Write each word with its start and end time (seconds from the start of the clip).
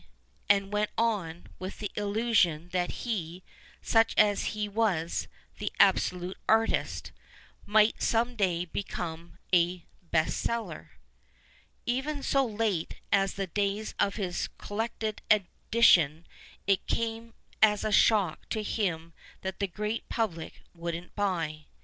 and 0.49 0.73
went 0.73 0.89
on, 0.97 1.45
with 1.59 1.77
the 1.77 1.91
illusion 1.95 2.69
that 2.69 2.89
he, 3.05 3.43
such 3.83 4.15
as 4.17 4.55
he 4.57 4.67
was, 4.67 5.27
the 5.59 5.71
absolute 5.79 6.39
artist, 6.49 7.11
might 7.67 8.01
some 8.01 8.35
day 8.35 8.65
become 8.65 9.37
a" 9.53 9.85
best 10.09 10.37
seller." 10.39 10.93
Even 11.85 12.23
so 12.23 12.43
late 12.43 12.95
as 13.11 13.35
the 13.35 13.45
days 13.45 13.93
of 13.99 14.15
his 14.15 14.47
Collected 14.57 15.21
Edition 15.29 16.25
it 16.65 16.87
came 16.87 17.35
as 17.61 17.83
a 17.83 17.91
shock 17.91 18.49
to 18.49 18.63
him 18.63 19.13
that 19.41 19.59
the 19.59 19.67
great 19.67 20.09
public 20.09 20.63
wouldn't 20.73 21.15
buy. 21.15 21.65